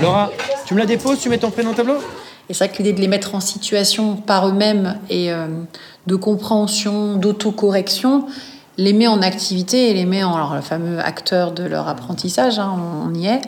[0.01, 0.31] Laura,
[0.67, 1.97] tu me la déposes, tu mets ton prénom au tableau
[2.49, 5.47] Et c'est vrai que l'idée de les mettre en situation par eux-mêmes et euh,
[6.07, 8.27] de compréhension, d'autocorrection,
[8.79, 12.59] les met en activité et les met en alors, le fameux acteur de leur apprentissage,
[12.59, 12.75] hein,
[13.05, 13.41] on y est.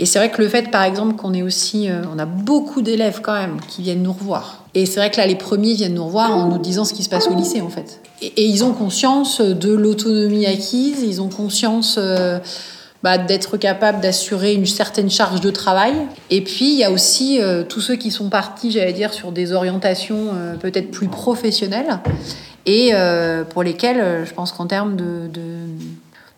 [0.00, 2.80] Et c'est vrai que le fait, par exemple, qu'on ait aussi, euh, on a beaucoup
[2.80, 4.64] d'élèves quand même qui viennent nous revoir.
[4.74, 7.02] Et c'est vrai que là, les premiers viennent nous revoir en nous disant ce qui
[7.02, 8.00] se passe au lycée, en fait.
[8.22, 12.38] Et, ils ont conscience de l'autonomie acquise, ils ont conscience euh,
[13.02, 15.92] bah, d'être capables d'assurer une certaine charge de travail.
[16.30, 19.32] Et puis, il y a aussi euh, tous ceux qui sont partis, j'allais dire, sur
[19.32, 20.28] des orientations
[20.60, 22.00] peut-être plus professionnelles
[22.66, 22.92] et
[23.50, 25.28] pour lesquelles, euh, je pense qu'en termes de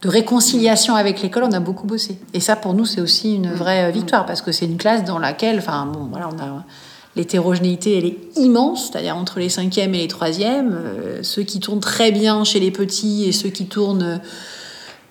[0.02, 2.18] de réconciliation avec l'école, on a beaucoup bossé.
[2.34, 5.04] Et ça, pour nous, c'est aussi une vraie euh, victoire, parce que c'est une classe
[5.04, 6.64] dans laquelle, enfin, bon, voilà, on a
[7.14, 11.80] l'hétérogénéité, elle est immense, c'est-à-dire entre les cinquièmes et les troisièmes, euh, ceux qui tournent
[11.80, 14.16] très bien chez les petits et ceux qui tournent euh,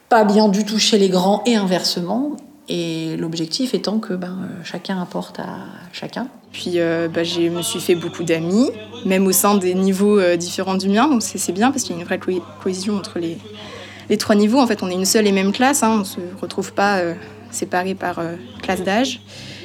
[0.09, 2.35] pas bien du tout chez les grands, et inversement.
[2.67, 5.57] Et l'objectif étant que ben, chacun apporte à
[5.93, 6.27] chacun.
[6.51, 8.69] Puis euh, bah, je me suis fait beaucoup d'amis,
[9.05, 11.95] même au sein des niveaux euh, différents du mien, donc c'est c'est bien parce qu'il
[11.95, 13.37] y a une vraie co- cohésion entre les,
[14.11, 14.59] les trois niveaux.
[14.59, 16.97] En fait, on est une seule et même classe, hein, on ne se retrouve pas
[16.97, 17.15] euh,
[17.49, 19.21] séparés par euh, classe d'âge.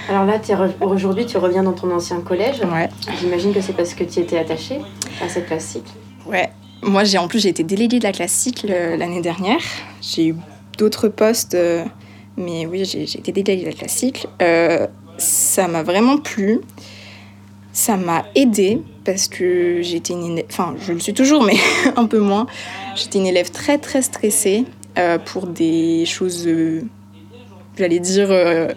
[0.08, 0.40] Alors là,
[0.80, 2.60] aujourd'hui, tu reviens dans ton ancien collège.
[2.60, 2.88] Ouais.
[3.20, 4.78] J'imagine que c'est parce que tu étais attachée
[5.20, 5.90] à cette classe cycle.
[6.26, 6.50] Ouais,
[6.82, 9.60] moi j'ai en plus j'ai été déléguée de la classe cycle euh, l'année dernière.
[10.00, 10.36] J'ai eu
[10.78, 11.84] d'autres postes, euh,
[12.36, 14.28] mais oui, j'ai été déléguée de la classe cycle.
[15.18, 16.60] Ça m'a vraiment plu.
[17.76, 21.56] Ça m'a aidée parce que j'étais une élève, enfin je le suis toujours, mais
[21.96, 22.46] un peu moins.
[22.94, 24.64] J'étais une élève très très stressée
[24.96, 26.84] euh, pour des choses, euh,
[27.76, 28.68] j'allais dire, euh,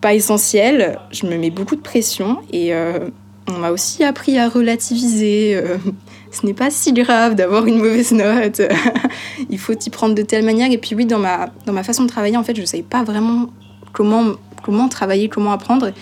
[0.00, 0.98] pas essentielles.
[1.10, 5.62] Je me mets beaucoup de pression et on m'a aussi appris à relativiser.
[6.30, 8.62] ce n'est pas si grave d'avoir une mauvaise note.
[9.50, 10.72] Il faut y prendre de telle manière.
[10.72, 12.82] Et puis oui, dans ma, dans ma façon de travailler, en fait, je ne savais
[12.82, 13.50] pas vraiment
[13.92, 15.92] comment, comment travailler, comment apprendre.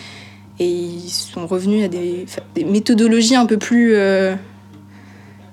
[0.58, 4.36] Et ils sont revenus à des, des méthodologies un peu plus, euh,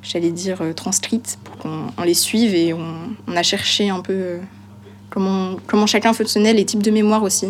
[0.03, 2.53] j'allais dire, euh, transcrites pour qu'on on les suive.
[2.53, 2.85] Et on,
[3.27, 4.37] on a cherché un peu euh,
[5.09, 7.49] comment, comment chacun fonctionnait, les types de mémoire aussi.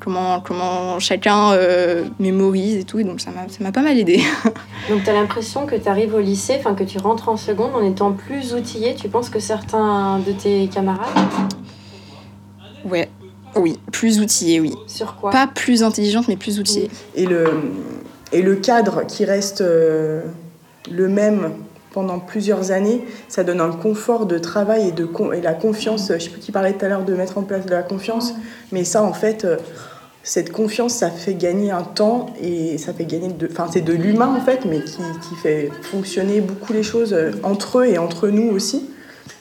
[0.00, 2.98] Comment, comment chacun euh, mémorise et tout.
[2.98, 4.22] Et donc ça m'a ça m'a pas mal aidé.
[4.90, 7.74] Donc tu as l'impression que tu arrives au lycée, enfin que tu rentres en seconde
[7.74, 8.94] en étant plus outillé.
[8.94, 11.08] Tu penses que certains de tes camarades?
[12.84, 13.08] Ouais,
[13.56, 14.74] oui, plus outillée, oui.
[14.86, 16.90] Sur quoi Pas plus intelligente, mais plus outillée.
[17.14, 17.44] Et le,
[18.32, 20.22] et le cadre qui reste euh,
[20.90, 21.52] le même
[21.92, 26.10] pendant plusieurs années, ça donne un confort de travail et, de con- et la confiance.
[26.12, 28.34] Je sais plus qui parlait tout à l'heure de mettre en place de la confiance,
[28.72, 29.56] mais ça, en fait, euh,
[30.24, 33.48] cette confiance, ça fait gagner un temps et ça fait gagner de.
[33.50, 34.96] Enfin, c'est de l'humain, en fait, mais qui,
[35.28, 38.90] qui fait fonctionner beaucoup les choses euh, entre eux et entre nous aussi.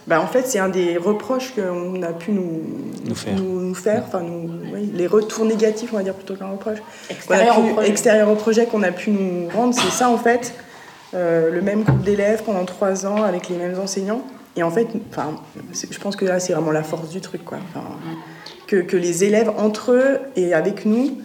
[0.07, 2.61] Bah, en fait, c'est un des reproches qu'on a pu nous,
[3.05, 3.35] Nous faire.
[3.35, 6.79] nous, nous faire, enfin, nous, oui, les retours négatifs, on va dire plutôt qu'un reproche.
[7.09, 7.89] Extérieur pu- au projet.
[7.89, 10.53] extérieur au projet qu'on a pu nous rendre, c'est ça en fait,
[11.15, 14.23] Euh, le même groupe d'élèves pendant trois ans avec les mêmes enseignants.
[14.55, 15.35] Et en fait, enfin,
[15.71, 17.59] je pense que là, c'est vraiment la force du truc, quoi.
[17.69, 17.85] Enfin,
[18.65, 21.19] que, que les élèves entre eux et avec nous,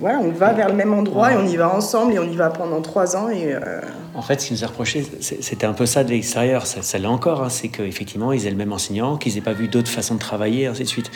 [0.00, 2.36] voilà, on va vers le même endroit et on y va ensemble et on y
[2.36, 3.80] va pendant trois ans et euh,
[4.14, 6.98] En fait, ce qui nous a reproché, c'était un peu ça de l'extérieur, ça, ça
[6.98, 9.90] l'est encore, hein, c'est qu'effectivement, ils aient le même enseignant, qu'ils n'aient pas vu d'autres
[9.90, 11.10] façons de travailler, ainsi de suite.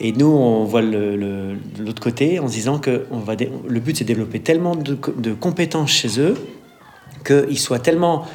[0.00, 4.04] Et nous, on voit l'autre côté en se disant que on va le but, c'est
[4.04, 6.34] de développer tellement de, de compétences chez eux
[7.24, 8.26] qu'ils soient tellement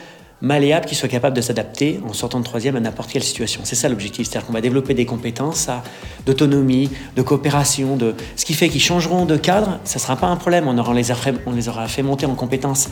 [0.41, 3.61] malléables qu'ils soient capables de s'adapter en sortant de troisième à n'importe quelle situation.
[3.63, 5.69] C'est ça l'objectif, c'est-à-dire qu'on va développer des compétences
[6.25, 10.27] d'autonomie, de coopération, de ce qui fait qu'ils changeront de cadre, ça ne sera pas
[10.27, 11.11] un problème, on aura, les
[11.45, 12.89] on les aura fait monter en compétences.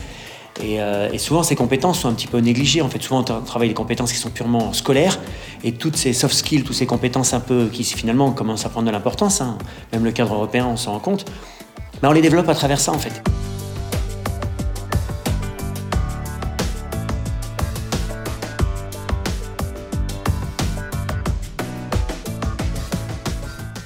[0.61, 2.81] Et, euh, et souvent, ces compétences sont un petit peu négligées.
[2.81, 5.17] En fait, souvent, on travaille des compétences qui sont purement scolaires.
[5.63, 8.87] Et toutes ces soft skills, toutes ces compétences un peu qui, finalement, commencent à prendre
[8.87, 9.57] de l'importance, hein.
[9.93, 11.25] même le cadre européen, on s'en rend compte,
[12.01, 13.21] ben, on les développe à travers ça, en fait.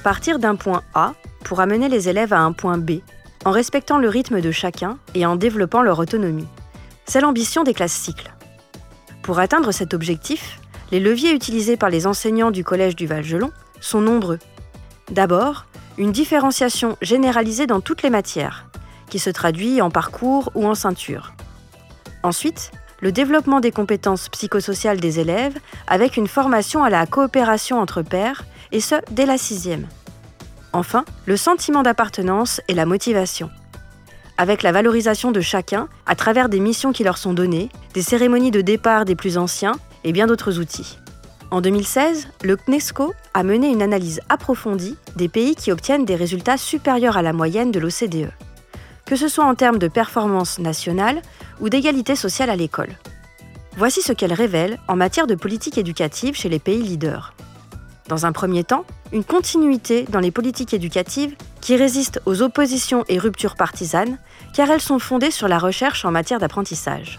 [0.04, 3.00] Partir d'un point A pour amener les élèves à un point B,
[3.46, 6.46] en respectant le rythme de chacun et en développant leur autonomie.
[7.06, 8.30] C'est l'ambition des classes cycles.
[9.22, 10.60] Pour atteindre cet objectif,
[10.92, 13.50] les leviers utilisés par les enseignants du Collège du Val-Gelon
[13.80, 14.38] sont nombreux.
[15.10, 15.64] D'abord,
[15.96, 18.66] une différenciation généralisée dans toutes les matières,
[19.08, 21.32] qui se traduit en parcours ou en ceinture.
[22.22, 28.02] Ensuite, le développement des compétences psychosociales des élèves avec une formation à la coopération entre
[28.02, 28.44] pairs,
[28.74, 29.86] et ce, dès la sixième.
[30.72, 33.48] Enfin, le sentiment d'appartenance et la motivation.
[34.36, 38.50] Avec la valorisation de chacun à travers des missions qui leur sont données, des cérémonies
[38.50, 40.98] de départ des plus anciens et bien d'autres outils.
[41.52, 46.56] En 2016, le CNESCO a mené une analyse approfondie des pays qui obtiennent des résultats
[46.56, 48.32] supérieurs à la moyenne de l'OCDE,
[49.06, 51.22] que ce soit en termes de performance nationale
[51.60, 52.90] ou d'égalité sociale à l'école.
[53.76, 57.34] Voici ce qu'elle révèle en matière de politique éducative chez les pays leaders.
[58.08, 63.18] Dans un premier temps, une continuité dans les politiques éducatives qui résistent aux oppositions et
[63.18, 64.18] ruptures partisanes,
[64.52, 67.18] car elles sont fondées sur la recherche en matière d'apprentissage.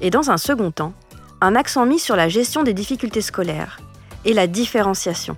[0.00, 0.92] Et dans un second temps,
[1.40, 3.80] un accent mis sur la gestion des difficultés scolaires
[4.24, 5.36] et la différenciation,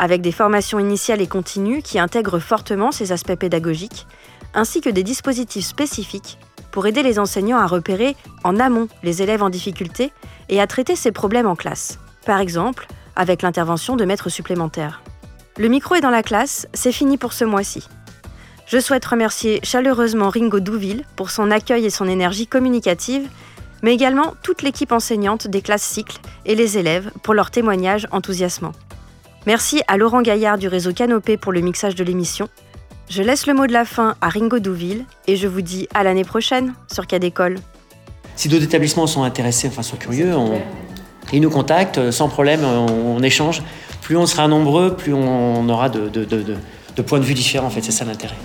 [0.00, 4.08] avec des formations initiales et continues qui intègrent fortement ces aspects pédagogiques,
[4.52, 6.38] ainsi que des dispositifs spécifiques
[6.72, 10.10] pour aider les enseignants à repérer en amont les élèves en difficulté
[10.48, 15.02] et à traiter ces problèmes en classe, par exemple avec l'intervention de maîtres supplémentaires.
[15.58, 17.86] Le micro est dans la classe, c'est fini pour ce mois-ci.
[18.66, 23.28] Je souhaite remercier chaleureusement Ringo Douville pour son accueil et son énergie communicative,
[23.82, 28.72] mais également toute l'équipe enseignante des classes cycles et les élèves pour leur témoignage enthousiasmant.
[29.46, 32.48] Merci à Laurent Gaillard du réseau Canopé pour le mixage de l'émission.
[33.10, 36.04] Je laisse le mot de la fin à Ringo Douville et je vous dis à
[36.04, 37.58] l'année prochaine sur Cadécole.
[38.36, 40.62] Si d'autres établissements sont intéressés, enfin sont curieux, on,
[41.32, 43.62] ils nous contactent sans problème, on, on échange
[44.02, 47.68] plus on sera nombreux, plus on aura de, de points de vue différents.
[47.68, 48.36] En fait, c'est ça l'intérêt.